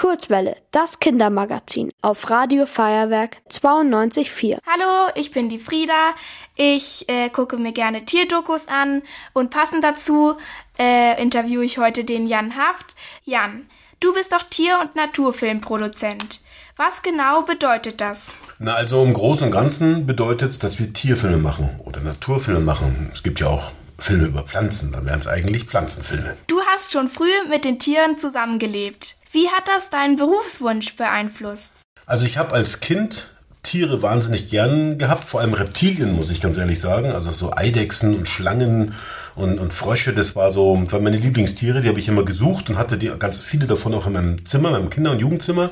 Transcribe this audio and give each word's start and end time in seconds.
Kurzwelle, 0.00 0.56
das 0.70 0.98
Kindermagazin 0.98 1.90
auf 2.00 2.30
Radio 2.30 2.64
Feuerwerk 2.64 3.36
92.4. 3.50 4.56
Hallo, 4.66 5.12
ich 5.14 5.30
bin 5.30 5.50
die 5.50 5.58
Frieda. 5.58 6.14
Ich 6.56 7.06
äh, 7.10 7.28
gucke 7.28 7.58
mir 7.58 7.72
gerne 7.72 8.06
Tierdokus 8.06 8.66
an 8.66 9.02
und 9.34 9.50
passend 9.50 9.84
dazu 9.84 10.38
äh, 10.78 11.20
interviewe 11.20 11.66
ich 11.66 11.76
heute 11.76 12.04
den 12.04 12.26
Jan 12.28 12.56
Haft. 12.56 12.96
Jan, 13.24 13.66
du 14.00 14.14
bist 14.14 14.32
doch 14.32 14.42
Tier- 14.44 14.80
und 14.80 14.96
Naturfilmproduzent. 14.96 16.40
Was 16.76 17.02
genau 17.02 17.42
bedeutet 17.42 18.00
das? 18.00 18.28
Na, 18.58 18.76
also 18.76 19.04
im 19.04 19.12
Großen 19.12 19.48
und 19.48 19.52
Ganzen 19.52 20.06
bedeutet 20.06 20.52
es, 20.52 20.58
dass 20.58 20.78
wir 20.78 20.94
Tierfilme 20.94 21.36
machen 21.36 21.78
oder 21.84 22.00
Naturfilme 22.00 22.60
machen. 22.60 23.10
Es 23.12 23.22
gibt 23.22 23.40
ja 23.40 23.48
auch 23.48 23.72
Filme 23.98 24.28
über 24.28 24.44
Pflanzen, 24.44 24.92
dann 24.92 25.04
wären 25.04 25.20
es 25.20 25.28
eigentlich 25.28 25.64
Pflanzenfilme. 25.64 26.38
Du 26.46 26.62
hast 26.62 26.90
schon 26.90 27.10
früh 27.10 27.28
mit 27.50 27.66
den 27.66 27.78
Tieren 27.78 28.18
zusammengelebt. 28.18 29.16
Wie 29.32 29.48
hat 29.48 29.68
das 29.68 29.90
deinen 29.90 30.16
Berufswunsch 30.16 30.96
beeinflusst? 30.96 31.72
Also 32.04 32.26
ich 32.26 32.36
habe 32.36 32.52
als 32.52 32.80
Kind 32.80 33.32
Tiere 33.62 34.02
wahnsinnig 34.02 34.50
gern 34.50 34.98
gehabt, 34.98 35.28
vor 35.28 35.40
allem 35.40 35.52
Reptilien, 35.52 36.16
muss 36.16 36.32
ich 36.32 36.40
ganz 36.40 36.56
ehrlich 36.56 36.80
sagen. 36.80 37.12
Also 37.12 37.30
so 37.30 37.52
Eidechsen 37.52 38.16
und 38.16 38.26
Schlangen 38.26 38.94
und, 39.36 39.60
und 39.60 39.72
Frösche, 39.72 40.12
das 40.12 40.34
war 40.34 40.50
so, 40.50 40.76
das 40.82 40.92
waren 40.92 41.04
meine 41.04 41.18
Lieblingstiere, 41.18 41.80
die 41.80 41.88
habe 41.88 42.00
ich 42.00 42.08
immer 42.08 42.24
gesucht 42.24 42.70
und 42.70 42.78
hatte 42.78 42.98
die, 42.98 43.12
ganz 43.20 43.38
viele 43.38 43.66
davon 43.66 43.94
auch 43.94 44.06
in 44.08 44.14
meinem 44.14 44.44
Zimmer, 44.46 44.72
meinem 44.72 44.90
Kinder- 44.90 45.12
und 45.12 45.20
Jugendzimmer. 45.20 45.70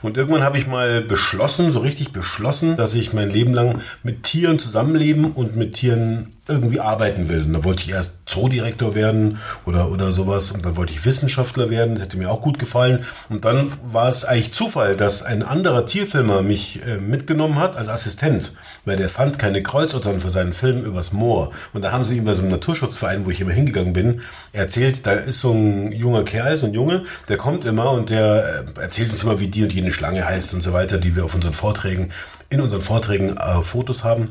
Und 0.00 0.16
irgendwann 0.16 0.42
habe 0.42 0.58
ich 0.58 0.66
mal 0.66 1.02
beschlossen, 1.02 1.72
so 1.72 1.80
richtig 1.80 2.12
beschlossen, 2.12 2.76
dass 2.76 2.94
ich 2.94 3.12
mein 3.12 3.30
Leben 3.30 3.52
lang 3.52 3.80
mit 4.02 4.22
Tieren 4.22 4.58
zusammenleben 4.58 5.32
und 5.32 5.56
mit 5.56 5.74
Tieren 5.74 6.33
irgendwie 6.46 6.80
arbeiten 6.80 7.28
will. 7.28 7.44
Und 7.44 7.54
da 7.54 7.64
wollte 7.64 7.84
ich 7.84 7.90
erst 7.90 8.18
Zoodirektor 8.26 8.94
werden 8.94 9.38
oder, 9.64 9.90
oder 9.90 10.12
sowas 10.12 10.50
und 10.50 10.64
dann 10.64 10.76
wollte 10.76 10.92
ich 10.92 11.04
Wissenschaftler 11.04 11.70
werden. 11.70 11.94
Das 11.94 12.04
hätte 12.04 12.18
mir 12.18 12.30
auch 12.30 12.42
gut 12.42 12.58
gefallen. 12.58 13.04
Und 13.30 13.44
dann 13.46 13.72
war 13.82 14.08
es 14.08 14.24
eigentlich 14.24 14.52
Zufall, 14.52 14.94
dass 14.94 15.22
ein 15.22 15.42
anderer 15.42 15.86
Tierfilmer 15.86 16.42
mich 16.42 16.84
äh, 16.86 16.98
mitgenommen 16.98 17.58
hat 17.58 17.76
als 17.76 17.88
Assistent, 17.88 18.52
weil 18.84 18.96
der 18.96 19.08
fand 19.08 19.38
keine 19.38 19.62
Kreuzortern 19.62 20.20
für 20.20 20.28
seinen 20.28 20.52
Film 20.52 20.84
übers 20.84 21.12
Moor. 21.12 21.50
Und 21.72 21.82
da 21.82 21.92
haben 21.92 22.04
sie 22.04 22.18
ihm 22.18 22.24
bei 22.24 22.34
so 22.34 22.42
einem 22.42 22.50
Naturschutzverein, 22.50 23.24
wo 23.24 23.30
ich 23.30 23.40
immer 23.40 23.52
hingegangen 23.52 23.94
bin, 23.94 24.20
erzählt, 24.52 25.06
da 25.06 25.12
ist 25.12 25.40
so 25.40 25.52
ein 25.52 25.92
junger 25.92 26.24
Kerl, 26.24 26.58
so 26.58 26.66
ein 26.66 26.74
Junge, 26.74 27.04
der 27.28 27.38
kommt 27.38 27.64
immer 27.64 27.90
und 27.92 28.10
der 28.10 28.64
äh, 28.76 28.80
erzählt 28.80 29.10
uns 29.10 29.22
immer, 29.22 29.40
wie 29.40 29.48
die 29.48 29.62
und 29.62 29.72
jene 29.72 29.92
Schlange 29.92 30.26
heißt 30.26 30.52
und 30.52 30.62
so 30.62 30.74
weiter, 30.74 30.98
die 30.98 31.16
wir 31.16 31.24
auf 31.24 31.34
unseren 31.34 31.54
Vorträgen, 31.54 32.10
in 32.50 32.60
unseren 32.60 32.82
Vorträgen 32.82 33.36
äh, 33.38 33.62
Fotos 33.62 34.04
haben 34.04 34.28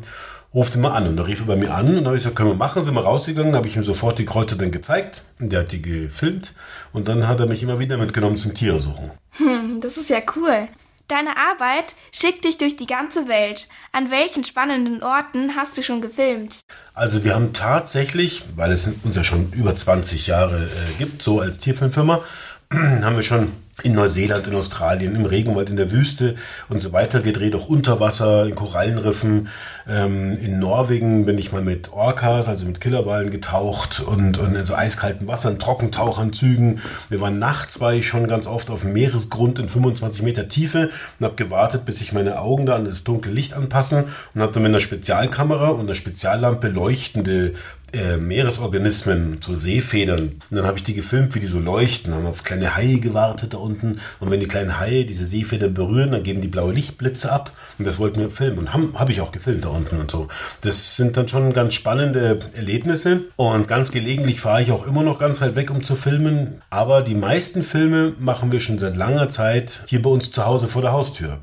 ruft 0.53 0.75
ihn 0.75 0.81
mal 0.81 0.91
an. 0.91 1.07
Und 1.07 1.17
da 1.17 1.23
rief 1.23 1.39
er 1.41 1.45
bei 1.45 1.55
mir 1.55 1.73
an 1.73 1.87
und 1.87 1.95
dann 1.95 2.05
habe 2.05 2.17
ich 2.17 2.23
gesagt, 2.23 2.35
können 2.35 2.49
wir 2.49 2.55
machen, 2.55 2.83
sind 2.83 2.93
wir 2.93 3.03
rausgegangen, 3.03 3.55
habe 3.55 3.67
ich 3.67 3.75
ihm 3.75 3.83
sofort 3.83 4.19
die 4.19 4.25
Kreuze 4.25 4.55
dann 4.55 4.71
gezeigt 4.71 5.23
und 5.39 5.51
der 5.51 5.61
hat 5.61 5.71
die 5.71 5.81
gefilmt 5.81 6.53
und 6.91 7.07
dann 7.07 7.27
hat 7.27 7.39
er 7.39 7.47
mich 7.47 7.63
immer 7.63 7.79
wieder 7.79 7.97
mitgenommen 7.97 8.37
zum 8.37 8.53
Tiere 8.53 8.79
suchen. 8.79 9.11
Hm, 9.31 9.79
das 9.81 9.97
ist 9.97 10.09
ja 10.09 10.19
cool. 10.35 10.67
Deine 11.09 11.31
Arbeit 11.37 11.95
schickt 12.13 12.45
dich 12.45 12.57
durch 12.57 12.77
die 12.77 12.85
ganze 12.85 13.27
Welt. 13.27 13.67
An 13.91 14.09
welchen 14.09 14.45
spannenden 14.45 15.03
Orten 15.03 15.55
hast 15.55 15.77
du 15.77 15.83
schon 15.83 16.01
gefilmt? 16.01 16.61
Also 16.93 17.23
wir 17.25 17.35
haben 17.35 17.51
tatsächlich, 17.51 18.45
weil 18.55 18.71
es 18.71 18.89
uns 19.03 19.15
ja 19.15 19.23
schon 19.23 19.51
über 19.51 19.75
20 19.75 20.27
Jahre 20.27 20.65
äh, 20.65 20.97
gibt, 20.97 21.21
so 21.21 21.41
als 21.41 21.57
Tierfilmfirma, 21.57 22.21
haben 22.73 23.15
wir 23.15 23.23
schon 23.23 23.51
in 23.81 23.93
Neuseeland, 23.93 24.45
in 24.45 24.53
Australien, 24.53 25.15
im 25.15 25.25
Regenwald, 25.25 25.71
in 25.71 25.77
der 25.77 25.91
Wüste 25.91 26.35
und 26.69 26.79
so 26.79 26.93
weiter 26.93 27.21
gedreht, 27.21 27.55
auch 27.55 27.67
unter 27.67 27.99
Wasser, 27.99 28.45
in 28.45 28.53
Korallenriffen. 28.53 29.47
Ähm, 29.87 30.37
in 30.37 30.59
Norwegen 30.59 31.25
bin 31.25 31.39
ich 31.39 31.51
mal 31.51 31.63
mit 31.63 31.91
Orcas, 31.91 32.47
also 32.47 32.65
mit 32.65 32.79
Killerballen 32.79 33.31
getaucht 33.31 33.99
und, 33.99 34.37
und 34.37 34.55
in 34.55 34.65
so 34.65 34.75
eiskaltem 34.75 35.27
Wasser, 35.27 35.49
in 35.49 35.57
Trockentauchanzügen. 35.57 36.81
Wir 37.09 37.19
waren 37.19 37.39
nachts, 37.39 37.81
war 37.81 37.93
ich 37.93 38.07
schon 38.07 38.27
ganz 38.27 38.45
oft 38.45 38.69
auf 38.69 38.81
dem 38.81 38.93
Meeresgrund 38.93 39.57
in 39.57 39.69
25 39.69 40.21
Meter 40.21 40.47
Tiefe 40.47 40.91
und 41.19 41.25
habe 41.25 41.35
gewartet, 41.35 41.83
bis 41.85 41.97
sich 41.97 42.13
meine 42.13 42.39
Augen 42.39 42.67
da 42.67 42.75
an 42.75 42.85
das 42.85 43.03
dunkle 43.03 43.31
Licht 43.31 43.53
anpassen 43.53 44.03
und 44.35 44.41
habe 44.41 44.53
dann 44.53 44.61
mit 44.61 44.69
einer 44.69 44.79
Spezialkamera 44.81 45.69
und 45.69 45.81
einer 45.81 45.95
Speziallampe 45.95 46.67
leuchtende 46.67 47.53
äh, 47.93 48.17
Meeresorganismen, 48.17 49.37
so 49.41 49.53
Seefedern. 49.53 50.39
Und 50.49 50.57
dann 50.57 50.65
habe 50.65 50.77
ich 50.79 50.83
die 50.83 50.95
gefilmt, 50.95 51.35
wie 51.35 51.39
die 51.39 51.47
so 51.47 51.59
leuchten, 51.59 52.13
haben 52.13 52.25
auf 52.25 52.43
kleine 52.43 52.75
Haie 52.75 52.99
gewartet 52.99 53.53
unten. 53.63 53.99
Und 54.19 54.29
wenn 54.29 54.39
die 54.39 54.47
kleinen 54.47 54.79
Haie 54.79 55.05
diese 55.05 55.25
Seefedern 55.25 55.73
berühren, 55.73 56.11
dann 56.11 56.23
geben 56.23 56.41
die 56.41 56.47
blaue 56.47 56.73
Lichtblitze 56.73 57.31
ab. 57.31 57.51
Und 57.79 57.87
das 57.87 57.97
wollten 57.97 58.19
wir 58.19 58.29
filmen. 58.29 58.59
Und 58.59 58.73
habe 58.73 58.93
hab 58.93 59.09
ich 59.09 59.21
auch 59.21 59.31
gefilmt 59.31 59.65
da 59.65 59.69
unten 59.69 59.97
und 59.97 60.11
so. 60.11 60.27
Das 60.61 60.95
sind 60.95 61.17
dann 61.17 61.27
schon 61.27 61.53
ganz 61.53 61.73
spannende 61.73 62.39
Erlebnisse. 62.55 63.21
Und 63.35 63.67
ganz 63.67 63.91
gelegentlich 63.91 64.41
fahre 64.41 64.61
ich 64.61 64.71
auch 64.71 64.85
immer 64.85 65.03
noch 65.03 65.19
ganz 65.19 65.41
weit 65.41 65.55
weg, 65.55 65.71
um 65.71 65.83
zu 65.83 65.95
filmen. 65.95 66.61
Aber 66.69 67.01
die 67.01 67.15
meisten 67.15 67.63
Filme 67.63 68.13
machen 68.19 68.51
wir 68.51 68.59
schon 68.59 68.77
seit 68.77 68.95
langer 68.95 69.29
Zeit 69.29 69.83
hier 69.87 70.01
bei 70.01 70.09
uns 70.09 70.31
zu 70.31 70.45
Hause 70.45 70.67
vor 70.67 70.81
der 70.81 70.91
Haustür. 70.91 71.39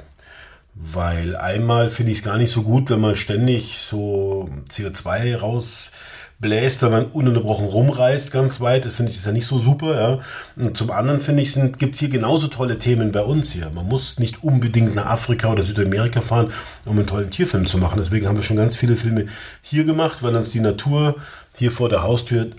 Weil 0.83 1.37
einmal 1.37 1.91
finde 1.91 2.13
ich 2.13 2.19
es 2.19 2.25
gar 2.25 2.39
nicht 2.39 2.51
so 2.51 2.63
gut, 2.63 2.89
wenn 2.89 3.01
man 3.01 3.15
ständig 3.15 3.79
so 3.81 4.49
CO2 4.71 5.37
raus 5.37 5.93
bläst, 6.39 6.81
wenn 6.81 6.91
man 6.91 7.07
ununterbrochen 7.07 7.67
rumreist 7.67 8.33
ganz 8.33 8.63
weit. 8.63 8.87
Das 8.87 8.95
finde 8.95 9.13
ich 9.13 9.19
ist 9.19 9.27
ja 9.27 9.33
nicht 9.33 9.47
so 9.47 9.59
super. 9.59 9.95
Ja. 10.01 10.21
Und 10.57 10.77
zum 10.77 10.91
anderen 10.91 11.21
finde 11.21 11.43
ich, 11.43 11.55
gibt 11.77 11.95
es 11.95 12.01
hier 12.01 12.09
genauso 12.09 12.49
tolle 12.49 12.79
Themen 12.79 13.13
bei 13.13 13.21
uns 13.21 13.53
hier. 13.53 13.71
Man 13.75 13.87
muss 13.87 14.19
nicht 14.19 14.43
unbedingt 14.43 14.95
nach 14.95 15.07
Afrika 15.07 15.53
oder 15.53 15.63
Südamerika 15.63 16.23
fahren, 16.23 16.51
um 16.87 16.97
einen 16.97 17.07
tollen 17.07 17.31
Tierfilm 17.31 17.67
zu 17.67 17.77
machen. 17.77 17.99
Deswegen 17.99 18.27
haben 18.27 18.37
wir 18.37 18.43
schon 18.43 18.57
ganz 18.57 18.75
viele 18.75 18.97
Filme 18.97 19.27
hier 19.61 19.85
gemacht, 19.85 20.23
weil 20.23 20.35
uns 20.35 20.49
die 20.49 20.61
Natur 20.61 21.17
hier 21.57 21.71
vor 21.71 21.91
der 21.91 22.03
Haustür 22.03 22.51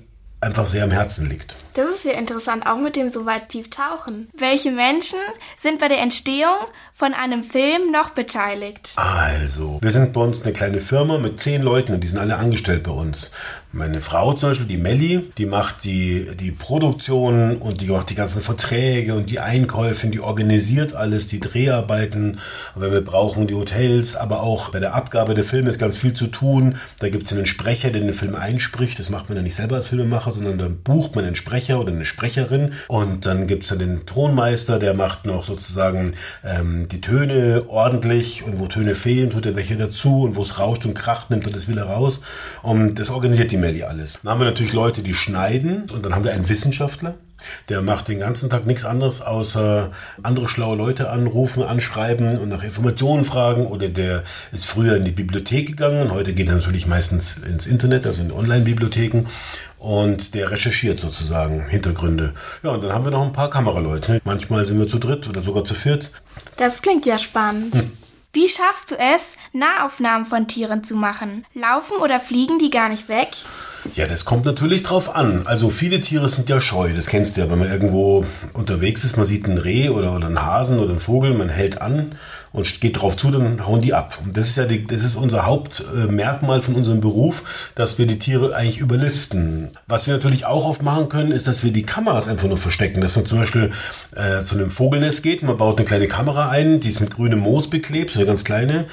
einfach 0.41 0.67
sehr 0.67 0.83
am 0.83 0.91
Herzen 0.91 1.27
liegt. 1.27 1.55
Das 1.73 1.89
ist 1.89 2.03
sehr 2.03 2.17
interessant, 2.17 2.67
auch 2.67 2.77
mit 2.77 2.95
dem 2.95 3.09
so 3.09 3.25
weit 3.25 3.49
tief 3.49 3.69
tauchen. 3.69 4.29
Welche 4.37 4.71
Menschen 4.71 5.19
sind 5.55 5.79
bei 5.79 5.87
der 5.87 5.99
Entstehung 5.99 6.55
von 6.91 7.13
einem 7.13 7.43
Film 7.43 7.91
noch 7.91 8.09
beteiligt? 8.09 8.91
Also, 8.97 9.79
wir 9.81 9.91
sind 9.91 10.11
bei 10.11 10.21
uns 10.21 10.43
eine 10.43 10.53
kleine 10.53 10.81
Firma 10.81 11.17
mit 11.17 11.39
zehn 11.39 11.61
Leuten 11.61 11.93
und 11.93 12.03
die 12.03 12.07
sind 12.07 12.19
alle 12.19 12.37
angestellt 12.37 12.83
bei 12.83 12.91
uns. 12.91 13.31
Meine 13.73 14.01
Frau 14.01 14.33
zum 14.33 14.49
Beispiel, 14.49 14.67
die 14.67 14.77
Melli, 14.77 15.31
die 15.37 15.45
macht 15.45 15.85
die, 15.85 16.27
die 16.37 16.51
Produktion 16.51 17.55
und 17.55 17.79
die 17.79 17.87
macht 17.87 18.09
die 18.09 18.15
ganzen 18.15 18.41
Verträge 18.41 19.15
und 19.15 19.29
die 19.29 19.39
Einkäufe, 19.39 20.07
die 20.07 20.19
organisiert 20.19 20.93
alles, 20.93 21.27
die 21.27 21.39
Dreharbeiten, 21.39 22.39
wenn 22.75 22.91
wir 22.91 22.99
brauchen 22.99 23.47
die 23.47 23.53
Hotels, 23.53 24.17
aber 24.17 24.43
auch 24.43 24.71
bei 24.71 24.81
der 24.81 24.93
Abgabe 24.93 25.35
der 25.35 25.45
Filme 25.45 25.69
ist 25.69 25.79
ganz 25.79 25.95
viel 25.95 26.13
zu 26.13 26.27
tun. 26.27 26.75
Da 26.99 27.07
gibt 27.07 27.27
es 27.27 27.31
einen 27.31 27.45
Sprecher, 27.45 27.91
der 27.91 28.01
den 28.01 28.11
Film 28.11 28.35
einspricht. 28.35 28.99
Das 28.99 29.09
macht 29.09 29.29
man 29.29 29.37
ja 29.37 29.41
nicht 29.41 29.55
selber 29.55 29.77
als 29.77 29.87
Filmemacher, 29.87 30.33
sondern 30.33 30.57
dann 30.57 30.81
bucht 30.81 31.15
man 31.15 31.23
einen 31.23 31.35
Sprecher 31.35 31.60
oder 31.69 31.91
eine 31.91 32.05
Sprecherin. 32.05 32.73
Und 32.87 33.25
dann 33.25 33.47
gibt 33.47 33.63
es 33.63 33.69
dann 33.69 33.79
den 33.79 34.05
Tonmeister, 34.05 34.79
der 34.79 34.93
macht 34.93 35.25
noch 35.25 35.43
sozusagen 35.43 36.13
ähm, 36.43 36.87
die 36.89 37.01
Töne 37.01 37.63
ordentlich. 37.67 38.43
Und 38.43 38.59
wo 38.59 38.67
Töne 38.67 38.95
fehlen, 38.95 39.29
tut 39.29 39.45
er 39.45 39.55
welche 39.55 39.77
dazu. 39.77 40.21
Und 40.21 40.35
wo 40.35 40.41
es 40.41 40.59
rauscht 40.59 40.85
und 40.85 40.93
kracht, 40.93 41.29
nimmt 41.29 41.45
er 41.45 41.53
das 41.53 41.67
wieder 41.67 41.83
raus. 41.83 42.21
Und 42.61 42.99
das 42.99 43.09
organisiert 43.09 43.51
die 43.51 43.57
Melli 43.57 43.83
alles. 43.83 44.19
Dann 44.23 44.31
haben 44.33 44.39
wir 44.39 44.45
natürlich 44.45 44.73
Leute, 44.73 45.01
die 45.01 45.13
schneiden. 45.13 45.89
Und 45.93 46.05
dann 46.05 46.15
haben 46.15 46.23
wir 46.23 46.33
einen 46.33 46.49
Wissenschaftler, 46.49 47.15
der 47.69 47.81
macht 47.81 48.07
den 48.07 48.19
ganzen 48.19 48.49
Tag 48.49 48.65
nichts 48.65 48.85
anderes, 48.85 49.21
außer 49.21 49.91
andere 50.23 50.47
schlaue 50.47 50.77
Leute 50.77 51.09
anrufen, 51.09 51.63
anschreiben 51.63 52.37
und 52.37 52.49
nach 52.49 52.63
Informationen 52.63 53.23
fragen. 53.23 53.67
Oder 53.67 53.89
der 53.89 54.23
ist 54.51 54.65
früher 54.65 54.95
in 54.95 55.05
die 55.05 55.11
Bibliothek 55.11 55.67
gegangen 55.67 56.01
und 56.01 56.11
heute 56.11 56.33
geht 56.33 56.47
er 56.47 56.55
natürlich 56.55 56.87
meistens 56.87 57.37
ins 57.37 57.65
Internet, 57.65 58.05
also 58.05 58.21
in 58.21 58.31
Online-Bibliotheken. 58.31 59.25
Und 59.79 60.35
der 60.35 60.51
recherchiert 60.51 60.99
sozusagen 60.99 61.67
Hintergründe. 61.67 62.33
Ja, 62.61 62.69
und 62.69 62.83
dann 62.83 62.93
haben 62.93 63.03
wir 63.03 63.11
noch 63.11 63.25
ein 63.25 63.33
paar 63.33 63.49
Kameraleute. 63.49 64.21
Manchmal 64.23 64.65
sind 64.65 64.77
wir 64.77 64.87
zu 64.87 64.99
dritt 64.99 65.27
oder 65.27 65.41
sogar 65.41 65.65
zu 65.65 65.73
viert. 65.73 66.11
Das 66.57 66.83
klingt 66.83 67.07
ja 67.07 67.17
spannend. 67.17 67.73
Hm. 67.73 67.91
Wie 68.33 68.47
schaffst 68.47 68.91
du 68.91 68.95
es, 68.95 69.33
Nahaufnahmen 69.51 70.25
von 70.25 70.47
Tieren 70.47 70.83
zu 70.83 70.95
machen? 70.95 71.45
Laufen 71.53 71.97
oder 71.97 72.19
fliegen 72.19 72.59
die 72.59 72.69
gar 72.69 72.87
nicht 72.87 73.09
weg? 73.09 73.29
Ja, 73.95 74.07
das 74.07 74.25
kommt 74.25 74.45
natürlich 74.45 74.83
drauf 74.83 75.15
an. 75.15 75.41
Also 75.45 75.69
viele 75.69 76.01
Tiere 76.01 76.29
sind 76.29 76.49
ja 76.49 76.61
scheu. 76.61 76.91
Das 76.95 77.07
kennst 77.07 77.35
du 77.35 77.41
ja, 77.41 77.49
wenn 77.49 77.59
man 77.59 77.69
irgendwo 77.69 78.23
unterwegs 78.53 79.03
ist, 79.03 79.17
man 79.17 79.25
sieht 79.25 79.45
einen 79.45 79.57
Reh 79.57 79.89
oder, 79.89 80.15
oder 80.15 80.27
einen 80.27 80.41
Hasen 80.41 80.79
oder 80.79 80.91
einen 80.91 80.99
Vogel, 80.99 81.33
man 81.33 81.49
hält 81.49 81.81
an 81.81 82.13
und 82.51 82.81
geht 82.81 83.01
drauf 83.01 83.17
zu, 83.17 83.31
dann 83.31 83.65
hauen 83.65 83.81
die 83.81 83.93
ab. 83.93 84.19
Und 84.23 84.37
das 84.37 84.47
ist 84.47 84.57
ja 84.57 84.65
die, 84.65 84.85
das 84.85 85.03
ist 85.03 85.15
unser 85.15 85.45
Hauptmerkmal 85.45 86.61
von 86.61 86.75
unserem 86.75 87.01
Beruf, 87.01 87.71
dass 87.75 87.97
wir 87.97 88.05
die 88.05 88.19
Tiere 88.19 88.55
eigentlich 88.55 88.79
überlisten. 88.79 89.69
Was 89.87 90.05
wir 90.05 90.13
natürlich 90.13 90.45
auch 90.45 90.65
oft 90.65 90.83
machen 90.83 91.09
können, 91.09 91.31
ist, 91.31 91.47
dass 91.47 91.63
wir 91.63 91.71
die 91.71 91.83
Kameras 91.83 92.27
einfach 92.27 92.47
nur 92.47 92.57
verstecken. 92.57 93.01
Dass 93.01 93.15
man 93.15 93.25
zum 93.25 93.39
Beispiel 93.39 93.71
äh, 94.15 94.43
zu 94.43 94.55
einem 94.55 94.69
Vogelnest 94.69 95.23
geht, 95.23 95.43
man 95.43 95.57
baut 95.57 95.77
eine 95.77 95.85
kleine 95.85 96.07
Kamera 96.07 96.49
ein, 96.49 96.81
die 96.81 96.89
ist 96.89 96.99
mit 96.99 97.11
grünem 97.11 97.39
Moos 97.39 97.69
beklebt, 97.69 98.11
so 98.11 98.19
eine 98.19 98.27
ganz 98.27 98.43
kleine 98.43 98.85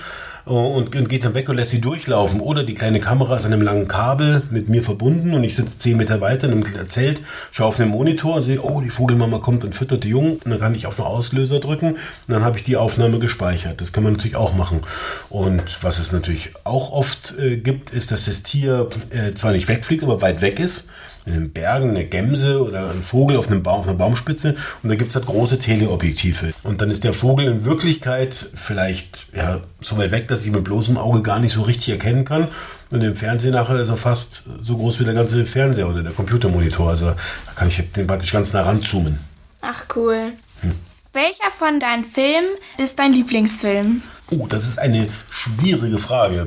und, 0.48 1.08
geht 1.08 1.24
dann 1.24 1.34
weg 1.34 1.48
und 1.48 1.56
lässt 1.56 1.70
sie 1.70 1.80
durchlaufen. 1.80 2.40
Oder 2.40 2.64
die 2.64 2.74
kleine 2.74 3.00
Kamera 3.00 3.36
ist 3.36 3.44
an 3.44 3.52
einem 3.52 3.62
langen 3.62 3.88
Kabel 3.88 4.42
mit 4.50 4.68
mir 4.68 4.82
verbunden 4.82 5.34
und 5.34 5.44
ich 5.44 5.56
sitze 5.56 5.78
zehn 5.78 5.96
Meter 5.96 6.20
weiter 6.20 6.48
in 6.48 6.54
einem 6.54 6.88
Zelt, 6.88 7.22
schaue 7.50 7.66
auf 7.68 7.76
den 7.76 7.88
Monitor 7.88 8.36
und 8.36 8.42
sehe, 8.42 8.62
oh, 8.62 8.80
die 8.80 8.90
Vogelmama 8.90 9.38
kommt 9.38 9.64
und 9.64 9.74
füttert 9.74 10.04
die 10.04 10.08
Jungen. 10.08 10.34
Und 10.44 10.50
dann 10.50 10.60
kann 10.60 10.74
ich 10.74 10.86
auf 10.86 10.96
den 10.96 11.04
Auslöser 11.04 11.60
drücken 11.60 11.92
und 11.92 11.98
dann 12.26 12.44
habe 12.44 12.56
ich 12.58 12.64
die 12.64 12.76
Aufnahme 12.76 13.18
gespeichert. 13.18 13.80
Das 13.80 13.92
kann 13.92 14.04
man 14.04 14.14
natürlich 14.14 14.36
auch 14.36 14.54
machen. 14.54 14.80
Und 15.28 15.82
was 15.82 15.98
es 15.98 16.12
natürlich 16.12 16.50
auch 16.64 16.92
oft 16.92 17.34
äh, 17.38 17.56
gibt, 17.56 17.92
ist, 17.92 18.12
dass 18.12 18.24
das 18.24 18.42
Tier 18.42 18.88
äh, 19.10 19.34
zwar 19.34 19.52
nicht 19.52 19.68
wegfliegt, 19.68 20.02
aber 20.02 20.22
weit 20.22 20.40
weg 20.40 20.60
ist. 20.60 20.88
In 21.28 21.34
den 21.34 21.52
Bergen 21.52 21.90
eine 21.90 22.04
Gämse 22.04 22.62
oder 22.62 22.90
ein 22.90 23.02
Vogel 23.02 23.36
auf, 23.36 23.48
einem 23.48 23.62
Baum, 23.62 23.80
auf 23.80 23.88
einer 23.88 23.96
Baumspitze 23.96 24.56
und 24.82 24.88
da 24.88 24.96
gibt 24.96 25.10
es 25.10 25.16
halt 25.16 25.26
große 25.26 25.58
Teleobjektive. 25.58 26.52
Und 26.62 26.80
dann 26.80 26.90
ist 26.90 27.04
der 27.04 27.12
Vogel 27.12 27.46
in 27.46 27.64
Wirklichkeit 27.64 28.34
vielleicht 28.54 29.28
ja, 29.34 29.60
so 29.80 29.98
weit 29.98 30.10
weg, 30.10 30.28
dass 30.28 30.40
ich 30.40 30.48
ihn 30.48 30.54
mit 30.54 30.64
bloßem 30.64 30.96
Auge 30.96 31.22
gar 31.22 31.38
nicht 31.38 31.52
so 31.52 31.62
richtig 31.62 31.90
erkennen 31.90 32.24
kann. 32.24 32.48
Und 32.90 33.02
im 33.02 33.16
Fernsehen 33.16 33.52
nachher 33.52 33.76
ist 33.76 33.90
er 33.90 33.96
fast 33.96 34.44
so 34.62 34.76
groß 34.76 35.00
wie 35.00 35.04
der 35.04 35.14
ganze 35.14 35.44
Fernseher 35.44 35.88
oder 35.88 36.02
der 36.02 36.12
Computermonitor. 36.12 36.88
Also 36.88 37.06
da 37.06 37.16
kann 37.54 37.68
ich 37.68 37.82
den 37.92 38.06
praktisch 38.06 38.32
ganz 38.32 38.52
nah 38.52 38.62
ranzoomen. 38.62 39.18
Ach 39.60 39.84
cool. 39.94 40.32
Hm. 40.62 40.72
Welcher 41.12 41.50
von 41.56 41.80
deinen 41.80 42.04
Filmen 42.04 42.48
ist 42.78 42.98
dein 42.98 43.12
Lieblingsfilm? 43.12 44.02
Oh, 44.30 44.46
das 44.46 44.66
ist 44.66 44.78
eine 44.78 45.08
schwierige 45.30 45.98
Frage. 45.98 46.46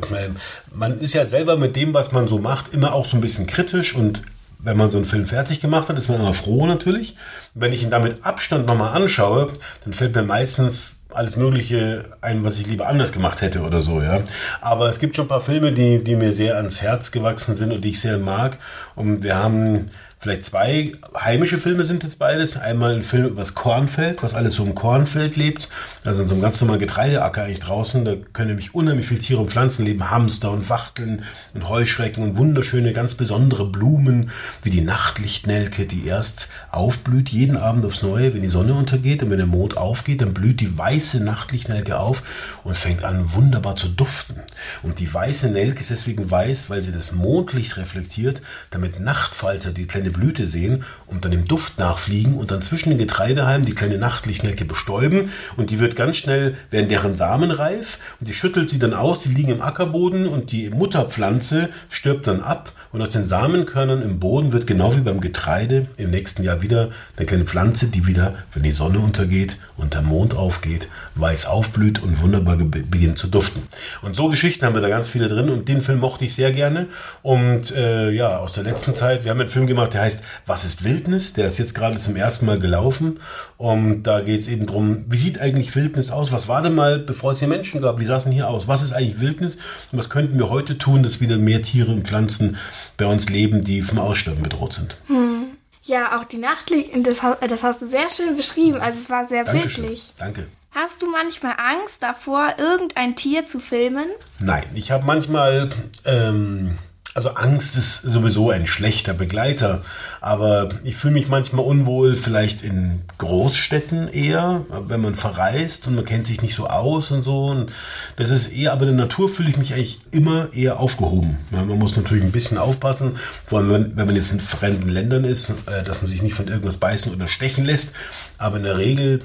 Man 0.74 1.00
ist 1.00 1.14
ja 1.14 1.26
selber 1.26 1.58
mit 1.58 1.76
dem, 1.76 1.94
was 1.94 2.12
man 2.12 2.28
so 2.28 2.38
macht, 2.38 2.74
immer 2.74 2.94
auch 2.94 3.06
so 3.06 3.18
ein 3.18 3.22
bisschen 3.22 3.48
kritisch 3.48 3.96
und 3.96 4.22
wenn 4.64 4.78
man 4.78 4.90
so 4.90 4.98
einen 4.98 5.06
Film 5.06 5.26
fertig 5.26 5.60
gemacht 5.60 5.90
hat, 5.90 5.98
ist 5.98 6.10
man 6.10 6.20
immer 6.20 6.34
froh 6.34 6.66
natürlich. 6.66 7.16
Wenn 7.54 7.74
ich 7.74 7.84
ihn 7.84 7.90
damit 7.90 8.24
Abstand 8.24 8.66
nochmal 8.66 8.94
anschaue, 8.94 9.48
dann 9.84 9.94
fällt 9.94 10.16
mir 10.16 10.24
meistens 10.24 10.98
alles 11.14 11.36
Mögliche 11.36 12.06
ein, 12.22 12.44
was 12.44 12.58
ich 12.58 12.68
lieber 12.68 12.88
anders 12.88 13.12
gemacht 13.12 13.42
hätte 13.42 13.62
oder 13.62 13.82
so, 13.82 14.02
ja. 14.02 14.22
Aber 14.62 14.88
es 14.88 15.00
gibt 15.00 15.16
schon 15.16 15.26
ein 15.26 15.30
paar 15.30 15.42
Filme, 15.42 15.74
die, 15.74 16.04
die 16.04 16.16
mir 16.16 16.34
sehr 16.34 16.56
ans 16.58 16.82
Herz 16.82 17.12
gewachsen 17.12 17.56
sind 17.56 17.72
und 17.72 17.84
die 17.84 17.90
ich 17.90 18.00
sehr 18.00 18.18
mag. 18.18 18.58
Und 18.96 19.24
wir 19.24 19.36
haben 19.36 19.92
vielleicht 20.22 20.46
zwei 20.46 20.92
heimische 21.20 21.58
Filme 21.58 21.84
sind 21.84 22.04
es 22.04 22.16
beides. 22.16 22.56
Einmal 22.56 22.94
ein 22.94 23.02
Film 23.02 23.26
über 23.26 23.42
das 23.42 23.56
Kornfeld, 23.56 24.22
was 24.22 24.36
alles 24.36 24.54
so 24.54 24.64
im 24.64 24.76
Kornfeld 24.76 25.36
lebt. 25.36 25.68
Also 26.06 26.22
in 26.22 26.28
so 26.28 26.36
einem 26.36 26.44
ganz 26.44 26.62
normalen 26.62 26.80
Getreideacker 26.80 27.44
eigentlich 27.44 27.60
draußen. 27.60 28.06
Da 28.06 28.14
können 28.32 28.50
nämlich 28.50 28.76
unheimlich 28.76 29.08
viele 29.08 29.20
Tiere 29.20 29.42
und 29.42 29.50
Pflanzen 29.50 29.84
leben. 29.84 30.12
Hamster 30.12 30.52
und 30.52 30.70
Wachteln 30.70 31.24
und 31.56 31.68
Heuschrecken 31.68 32.24
und 32.24 32.38
wunderschöne, 32.38 32.94
ganz 32.94 33.16
besondere 33.16 33.66
Blumen, 33.66 34.30
wie 34.62 34.70
die 34.70 34.82
Nachtlichtnelke, 34.82 35.88
die 35.88 36.06
erst 36.06 36.50
aufblüht, 36.70 37.30
jeden 37.30 37.58
Abend 37.58 37.84
aufs 37.84 38.04
Neue, 38.04 38.36
wenn 38.36 38.44
die 38.44 38.48
Sonne 38.48 38.76
untergeht 38.76 39.24
und 39.24 39.32
wenn 39.32 39.40
der 39.40 39.48
Mond 39.48 39.76
aufgeht, 39.76 40.22
dann 40.22 40.36
blüht 40.36 40.60
die 40.60 40.78
weiße 40.78 41.24
Nachtlichtnelke 41.24 41.98
auf 41.98 42.22
und 42.64 42.78
fängt 42.78 43.04
an 43.04 43.34
wunderbar 43.34 43.76
zu 43.76 43.88
duften. 43.88 44.36
Und 44.84 45.00
die 45.00 45.12
weiße 45.12 45.50
Nelke 45.50 45.82
ist 45.82 45.90
deswegen 45.90 46.30
weiß, 46.30 46.70
weil 46.70 46.84
sie 46.84 46.92
das 46.92 47.12
Mondlicht 47.12 47.78
reflektiert, 47.78 48.44
damit 48.70 49.00
Nachtfalter 49.00 49.72
die 49.72 49.88
kleine 49.88 50.11
Blüte 50.12 50.46
sehen 50.46 50.84
und 51.08 51.26
dann 51.26 51.32
im 51.32 51.48
Duft 51.48 51.80
nachfliegen 51.80 52.36
und 52.36 52.52
dann 52.52 52.62
zwischen 52.62 52.90
den 52.90 52.98
Getreidehalmen 52.98 53.66
die 53.66 53.74
kleine 53.74 53.98
Nachtlichtnelke 53.98 54.66
bestäuben 54.66 55.32
und 55.58 55.72
die 55.72 55.80
wird 55.80 55.96
ganz 55.96 56.18
schnell, 56.18 56.56
werden 56.70 56.90
deren 56.90 57.16
Samen 57.16 57.52
reif 57.52 58.00
und 58.20 58.28
die 58.28 58.34
schüttelt 58.34 58.70
sie 58.70 58.80
dann 58.80 58.94
aus, 58.94 59.20
die 59.20 59.30
liegen 59.30 59.52
im 59.52 59.62
Ackerboden 59.62 60.28
und 60.28 60.52
die 60.52 60.70
Mutterpflanze 60.70 61.70
stirbt 61.90 62.28
dann 62.28 62.42
ab 62.42 62.74
und 62.92 63.02
aus 63.02 63.10
den 63.10 63.24
Samenkörnern 63.24 64.02
im 64.02 64.20
Boden 64.20 64.52
wird 64.52 64.68
genau 64.68 64.96
wie 64.96 65.02
beim 65.02 65.22
Getreide 65.22 65.88
im 65.98 66.12
nächsten 66.12 66.44
Jahr 66.44 66.62
wieder 66.62 66.90
eine 67.16 67.26
kleine 67.26 67.46
Pflanze, 67.46 67.88
die 67.88 68.06
wieder, 68.06 68.36
wenn 68.54 68.64
die 68.64 68.72
Sonne 68.72 69.00
untergeht 69.00 69.58
und 69.78 69.94
der 69.94 70.02
Mond 70.02 70.36
aufgeht, 70.36 70.90
weiß 71.16 71.46
aufblüht 71.46 72.00
und 72.00 72.22
wunderbar 72.22 72.58
beginnt 72.58 73.18
zu 73.18 73.28
duften. 73.28 73.64
Und 74.02 74.16
so 74.16 74.28
Geschichten 74.28 74.66
haben 74.66 74.74
wir 74.74 74.82
da 74.82 74.90
ganz 74.90 75.08
viele 75.08 75.30
drin 75.30 75.50
und 75.50 75.70
den 75.70 75.82
Film 75.82 76.00
mochte 76.00 76.26
ich 76.26 76.36
sehr 76.36 76.52
gerne 76.52 76.88
und 77.22 77.72
äh, 77.72 78.12
ja, 78.12 78.38
aus 78.40 78.54
der 78.54 78.64
letzten 78.64 78.94
Zeit, 78.94 79.24
wir 79.24 79.32
haben 79.32 79.40
einen 79.40 79.50
Film 79.50 79.68
gemacht, 79.68 79.94
der 79.94 80.01
der 80.01 80.01
heißt 80.02 80.24
Was 80.46 80.66
ist 80.66 80.84
Wildnis? 80.84 81.34
Der 81.34 81.48
ist 81.48 81.58
jetzt 81.58 81.76
gerade 81.76 82.00
zum 82.00 82.16
ersten 82.16 82.46
Mal 82.46 82.60
gelaufen. 82.60 83.20
Und 83.58 84.04
da 84.04 84.22
geht 84.22 84.42
es 84.42 84.48
eben 84.48 84.66
darum, 84.66 85.06
wie 85.08 85.18
sieht 85.18 85.40
eigentlich 85.40 85.76
Wildnis 85.76 86.12
aus? 86.12 86.32
Was 86.32 86.48
war 86.48 86.62
denn 86.62 86.76
mal, 86.76 87.00
bevor 87.00 87.32
es 87.32 87.40
hier 87.40 87.48
Menschen 87.48 87.82
gab? 87.82 88.00
Wie 88.00 88.06
sah 88.06 88.18
es 88.18 88.24
denn 88.24 88.32
hier 88.32 88.50
aus? 88.50 88.68
Was 88.68 88.82
ist 88.82 88.94
eigentlich 88.94 89.20
Wildnis? 89.20 89.58
Und 89.92 90.00
was 90.00 90.10
könnten 90.10 90.38
wir 90.38 90.50
heute 90.50 90.78
tun, 90.78 91.04
dass 91.04 91.22
wieder 91.22 91.38
mehr 91.38 91.62
Tiere 91.62 91.92
und 91.92 92.08
Pflanzen 92.08 92.58
bei 92.98 93.06
uns 93.06 93.30
leben, 93.30 93.64
die 93.64 93.82
vom 93.82 94.00
Aussterben 94.00 94.44
bedroht 94.44 94.74
sind? 94.74 94.98
Hm. 95.08 95.58
Ja, 95.84 96.20
auch 96.20 96.26
die 96.26 96.38
Nachtlicht, 96.38 96.92
das, 97.06 97.22
das 97.48 97.64
hast 97.64 97.82
du 97.82 97.88
sehr 97.88 98.10
schön 98.16 98.38
beschrieben. 98.38 98.80
Also 98.80 99.00
es 99.00 99.10
war 99.10 99.28
sehr 99.28 99.44
Dankeschön. 99.44 99.86
bildlich. 99.86 100.12
Danke. 100.18 100.48
Hast 100.74 101.02
du 101.02 101.10
manchmal 101.10 101.56
Angst 101.58 102.02
davor, 102.02 102.56
irgendein 102.58 103.16
Tier 103.16 103.46
zu 103.46 103.60
filmen? 103.60 104.06
Nein, 104.40 104.64
ich 104.74 104.92
habe 104.92 105.06
manchmal 105.06 105.70
ähm, 106.06 106.78
also 107.14 107.32
Angst 107.32 107.78
ist 107.78 108.02
sowieso 108.04 108.52
ein 108.52 108.68
schlechter 108.68 109.14
Begleiter, 109.14 109.84
aber 110.22 110.70
ich 110.84 110.96
fühle 110.96 111.14
mich 111.14 111.28
manchmal 111.28 111.66
unwohl, 111.66 112.16
vielleicht 112.16 112.64
in 112.64 113.02
Großstädten 113.18 114.08
eher, 114.08 114.66
wenn 114.88 115.02
man 115.02 115.16
verreist 115.16 115.88
und 115.88 115.96
man 115.96 116.06
kennt 116.06 116.26
sich 116.26 116.42
nicht 116.42 116.56
so 116.56 116.68
aus 116.68 117.12
und 117.12 117.24
so. 117.24 117.48
Und 117.48 117.72
das 118.16 118.30
ist 118.30 118.54
eher, 118.54 118.72
aber 118.72 118.84
in 118.84 118.96
der 118.96 119.08
Natur 119.08 119.28
fühle 119.28 119.50
ich 119.50 119.58
mich 119.58 119.74
eigentlich 119.74 120.00
immer 120.12 120.54
eher 120.54 120.80
aufgehoben. 120.80 121.38
Man 121.52 121.68
muss 121.68 121.98
natürlich 121.98 122.24
ein 122.24 122.32
bisschen 122.32 122.58
aufpassen, 122.58 123.18
vor 123.46 123.60
allem 123.60 123.92
wenn 123.96 124.06
man 124.06 124.16
jetzt 124.16 124.32
in 124.32 124.40
fremden 124.40 124.88
Ländern 124.88 125.26
ist, 125.26 125.50
äh, 125.50 125.84
dass 125.84 126.02
man 126.02 126.10
sich 126.10 126.22
nicht 126.22 126.36
von 126.36 126.48
irgendwas 126.48 126.78
beißen 126.78 127.14
oder 127.14 127.28
stechen 127.28 127.66
lässt. 127.66 127.94
Aber 128.38 128.58
in 128.58 128.64
der 128.64 128.78
Regel 128.78 129.20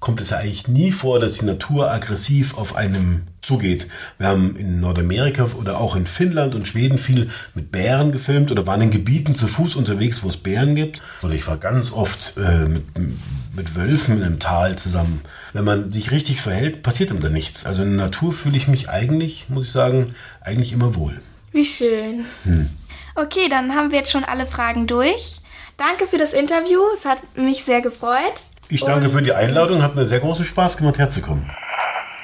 kommt 0.00 0.20
es 0.20 0.30
ja 0.30 0.38
eigentlich 0.38 0.68
nie 0.68 0.92
vor, 0.92 1.18
dass 1.18 1.38
die 1.38 1.44
Natur 1.44 1.90
aggressiv 1.90 2.56
auf 2.56 2.76
einem 2.76 3.22
zugeht. 3.42 3.88
Wir 4.18 4.28
haben 4.28 4.54
in 4.56 4.80
Nordamerika 4.80 5.48
oder 5.58 5.80
auch 5.80 5.96
in 5.96 6.06
Finnland 6.06 6.54
und 6.54 6.68
Schweden 6.68 6.98
viel 6.98 7.30
mit 7.54 7.72
Bären 7.72 8.12
gefilmt 8.12 8.50
oder 8.52 8.66
waren 8.66 8.80
in 8.80 8.90
Gebieten 8.90 9.34
zu 9.34 9.48
Fuß 9.48 9.74
unterwegs, 9.74 10.22
wo 10.22 10.28
es 10.28 10.36
Bären 10.36 10.76
gibt. 10.76 11.00
Oder 11.22 11.34
ich 11.34 11.46
war 11.48 11.56
ganz 11.56 11.92
oft 11.92 12.34
äh, 12.36 12.66
mit, 12.66 12.84
mit 13.54 13.74
Wölfen 13.74 14.18
in 14.18 14.22
einem 14.22 14.38
Tal 14.38 14.76
zusammen. 14.76 15.20
Wenn 15.52 15.64
man 15.64 15.90
sich 15.90 16.12
richtig 16.12 16.40
verhält, 16.40 16.82
passiert 16.82 17.10
ihm 17.10 17.20
da 17.20 17.28
nichts. 17.28 17.66
Also 17.66 17.82
in 17.82 17.96
der 17.96 18.06
Natur 18.06 18.32
fühle 18.32 18.56
ich 18.56 18.68
mich 18.68 18.88
eigentlich, 18.88 19.48
muss 19.48 19.66
ich 19.66 19.72
sagen, 19.72 20.10
eigentlich 20.40 20.72
immer 20.72 20.94
wohl. 20.94 21.20
Wie 21.50 21.64
schön. 21.64 22.24
Hm. 22.44 22.70
Okay, 23.16 23.48
dann 23.48 23.74
haben 23.74 23.90
wir 23.90 23.98
jetzt 23.98 24.12
schon 24.12 24.24
alle 24.24 24.46
Fragen 24.46 24.86
durch. 24.86 25.40
Danke 25.76 26.06
für 26.06 26.18
das 26.18 26.32
Interview. 26.32 26.80
Es 26.94 27.04
hat 27.04 27.18
mich 27.36 27.64
sehr 27.64 27.80
gefreut. 27.80 28.34
Ich 28.70 28.84
danke 28.84 29.08
für 29.08 29.22
die 29.22 29.32
Einladung, 29.32 29.82
hat 29.82 29.94
mir 29.94 30.04
sehr 30.04 30.20
großen 30.20 30.44
Spaß 30.44 30.76
gemacht, 30.76 30.98
herzukommen. 30.98 31.50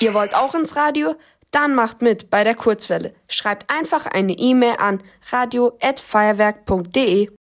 Ihr 0.01 0.13
wollt 0.13 0.35
auch 0.35 0.55
ins 0.55 0.77
Radio? 0.77 1.15
Dann 1.51 1.75
macht 1.75 2.03
mit 2.03 2.29
bei 2.31 2.45
der 2.45 2.55
Kurzwelle. 2.55 3.15
Schreibt 3.29 3.73
einfach 3.73 4.05
eine 4.07 4.33
E-Mail 4.33 4.75
an 4.79 5.01
radio@feuerwerk.de. 5.31 7.31